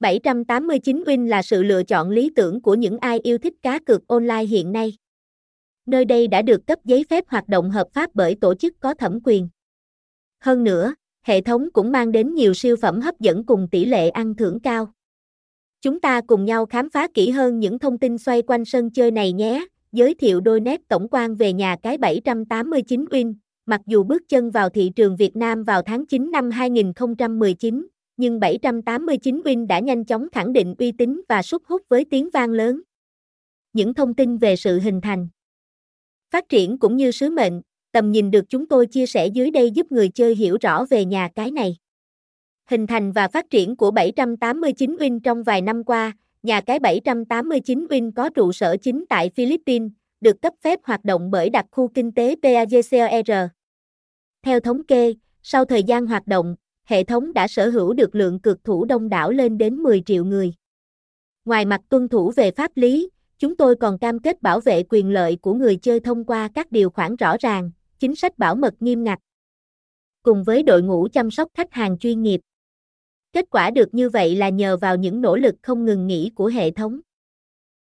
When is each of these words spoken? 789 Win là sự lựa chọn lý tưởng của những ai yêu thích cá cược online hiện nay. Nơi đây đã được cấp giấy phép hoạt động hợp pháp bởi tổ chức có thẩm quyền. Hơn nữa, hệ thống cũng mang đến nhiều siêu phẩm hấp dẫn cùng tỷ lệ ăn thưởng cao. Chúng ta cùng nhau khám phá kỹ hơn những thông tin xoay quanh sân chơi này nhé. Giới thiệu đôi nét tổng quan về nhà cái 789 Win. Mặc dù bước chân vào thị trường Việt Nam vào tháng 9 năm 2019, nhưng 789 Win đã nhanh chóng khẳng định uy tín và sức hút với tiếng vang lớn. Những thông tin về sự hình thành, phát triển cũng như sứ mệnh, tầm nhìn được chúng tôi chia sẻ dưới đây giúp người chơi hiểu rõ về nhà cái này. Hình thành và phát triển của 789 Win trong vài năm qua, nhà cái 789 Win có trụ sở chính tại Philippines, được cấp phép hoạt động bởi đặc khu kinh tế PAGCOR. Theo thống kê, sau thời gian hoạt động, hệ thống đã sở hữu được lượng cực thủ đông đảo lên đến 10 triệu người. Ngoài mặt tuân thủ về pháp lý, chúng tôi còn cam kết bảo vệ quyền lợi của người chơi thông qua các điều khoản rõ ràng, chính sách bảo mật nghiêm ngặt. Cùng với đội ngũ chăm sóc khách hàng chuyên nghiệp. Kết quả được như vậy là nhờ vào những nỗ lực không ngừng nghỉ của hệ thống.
789 0.00 1.02
Win 1.06 1.28
là 1.28 1.42
sự 1.42 1.62
lựa 1.62 1.82
chọn 1.82 2.10
lý 2.10 2.30
tưởng 2.36 2.60
của 2.60 2.74
những 2.74 2.98
ai 2.98 3.20
yêu 3.22 3.38
thích 3.38 3.54
cá 3.62 3.78
cược 3.78 4.08
online 4.08 4.44
hiện 4.44 4.72
nay. 4.72 4.92
Nơi 5.86 6.04
đây 6.04 6.28
đã 6.28 6.42
được 6.42 6.66
cấp 6.66 6.78
giấy 6.84 7.04
phép 7.10 7.24
hoạt 7.28 7.48
động 7.48 7.70
hợp 7.70 7.86
pháp 7.92 8.10
bởi 8.14 8.34
tổ 8.40 8.54
chức 8.54 8.80
có 8.80 8.94
thẩm 8.94 9.18
quyền. 9.24 9.48
Hơn 10.40 10.64
nữa, 10.64 10.94
hệ 11.22 11.40
thống 11.40 11.68
cũng 11.72 11.92
mang 11.92 12.12
đến 12.12 12.34
nhiều 12.34 12.54
siêu 12.54 12.76
phẩm 12.76 13.00
hấp 13.00 13.20
dẫn 13.20 13.46
cùng 13.46 13.68
tỷ 13.70 13.84
lệ 13.84 14.08
ăn 14.08 14.34
thưởng 14.34 14.60
cao. 14.60 14.92
Chúng 15.82 16.00
ta 16.00 16.20
cùng 16.26 16.44
nhau 16.44 16.66
khám 16.66 16.90
phá 16.90 17.08
kỹ 17.14 17.30
hơn 17.30 17.60
những 17.60 17.78
thông 17.78 17.98
tin 17.98 18.18
xoay 18.18 18.42
quanh 18.42 18.64
sân 18.64 18.90
chơi 18.90 19.10
này 19.10 19.32
nhé. 19.32 19.66
Giới 19.92 20.14
thiệu 20.14 20.40
đôi 20.40 20.60
nét 20.60 20.80
tổng 20.88 21.08
quan 21.10 21.34
về 21.34 21.52
nhà 21.52 21.76
cái 21.82 21.98
789 21.98 23.04
Win. 23.04 23.34
Mặc 23.66 23.80
dù 23.86 24.02
bước 24.04 24.22
chân 24.28 24.50
vào 24.50 24.68
thị 24.68 24.90
trường 24.96 25.16
Việt 25.16 25.36
Nam 25.36 25.64
vào 25.64 25.82
tháng 25.82 26.06
9 26.06 26.30
năm 26.30 26.50
2019, 26.50 27.86
nhưng 28.20 28.40
789 28.40 29.40
Win 29.44 29.66
đã 29.66 29.78
nhanh 29.78 30.04
chóng 30.04 30.28
khẳng 30.32 30.52
định 30.52 30.74
uy 30.78 30.92
tín 30.92 31.20
và 31.28 31.42
sức 31.42 31.66
hút 31.66 31.82
với 31.88 32.04
tiếng 32.04 32.30
vang 32.32 32.50
lớn. 32.50 32.82
Những 33.72 33.94
thông 33.94 34.14
tin 34.14 34.36
về 34.36 34.56
sự 34.56 34.80
hình 34.80 35.00
thành, 35.00 35.28
phát 36.30 36.48
triển 36.48 36.78
cũng 36.78 36.96
như 36.96 37.10
sứ 37.10 37.30
mệnh, 37.30 37.62
tầm 37.92 38.12
nhìn 38.12 38.30
được 38.30 38.44
chúng 38.48 38.66
tôi 38.66 38.86
chia 38.86 39.06
sẻ 39.06 39.26
dưới 39.26 39.50
đây 39.50 39.70
giúp 39.70 39.92
người 39.92 40.08
chơi 40.08 40.34
hiểu 40.34 40.56
rõ 40.60 40.84
về 40.90 41.04
nhà 41.04 41.28
cái 41.34 41.50
này. 41.50 41.76
Hình 42.66 42.86
thành 42.86 43.12
và 43.12 43.28
phát 43.28 43.50
triển 43.50 43.76
của 43.76 43.90
789 43.90 44.96
Win 44.96 45.20
trong 45.20 45.42
vài 45.42 45.62
năm 45.62 45.84
qua, 45.84 46.12
nhà 46.42 46.60
cái 46.60 46.78
789 46.78 47.86
Win 47.86 48.12
có 48.12 48.30
trụ 48.30 48.52
sở 48.52 48.76
chính 48.76 49.04
tại 49.08 49.30
Philippines, 49.34 49.90
được 50.20 50.42
cấp 50.42 50.54
phép 50.62 50.80
hoạt 50.84 51.04
động 51.04 51.30
bởi 51.30 51.50
đặc 51.50 51.66
khu 51.70 51.88
kinh 51.88 52.12
tế 52.12 52.34
PAGCOR. 52.42 53.50
Theo 54.42 54.60
thống 54.60 54.86
kê, 54.86 55.14
sau 55.42 55.64
thời 55.64 55.82
gian 55.82 56.06
hoạt 56.06 56.26
động, 56.26 56.56
hệ 56.90 57.04
thống 57.04 57.32
đã 57.32 57.48
sở 57.48 57.70
hữu 57.70 57.92
được 57.92 58.14
lượng 58.14 58.38
cực 58.38 58.64
thủ 58.64 58.84
đông 58.84 59.08
đảo 59.08 59.30
lên 59.30 59.58
đến 59.58 59.74
10 59.76 60.02
triệu 60.06 60.24
người. 60.24 60.54
Ngoài 61.44 61.64
mặt 61.64 61.80
tuân 61.88 62.08
thủ 62.08 62.32
về 62.36 62.50
pháp 62.50 62.70
lý, 62.74 63.10
chúng 63.38 63.56
tôi 63.56 63.76
còn 63.76 63.98
cam 63.98 64.18
kết 64.18 64.42
bảo 64.42 64.60
vệ 64.60 64.82
quyền 64.82 65.10
lợi 65.10 65.36
của 65.36 65.54
người 65.54 65.76
chơi 65.76 66.00
thông 66.00 66.24
qua 66.24 66.48
các 66.54 66.72
điều 66.72 66.90
khoản 66.90 67.16
rõ 67.16 67.36
ràng, 67.40 67.70
chính 67.98 68.16
sách 68.16 68.38
bảo 68.38 68.54
mật 68.54 68.74
nghiêm 68.80 69.04
ngặt. 69.04 69.18
Cùng 70.22 70.44
với 70.44 70.62
đội 70.62 70.82
ngũ 70.82 71.08
chăm 71.12 71.30
sóc 71.30 71.48
khách 71.54 71.72
hàng 71.72 71.98
chuyên 71.98 72.22
nghiệp. 72.22 72.40
Kết 73.32 73.44
quả 73.50 73.70
được 73.70 73.94
như 73.94 74.08
vậy 74.08 74.36
là 74.36 74.48
nhờ 74.48 74.76
vào 74.76 74.96
những 74.96 75.20
nỗ 75.20 75.36
lực 75.36 75.54
không 75.62 75.84
ngừng 75.84 76.06
nghỉ 76.06 76.30
của 76.34 76.46
hệ 76.46 76.70
thống. 76.70 77.00